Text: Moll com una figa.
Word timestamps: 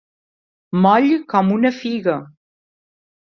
Moll 0.85 1.09
com 1.33 1.53
una 1.57 1.71
figa. 1.83 2.17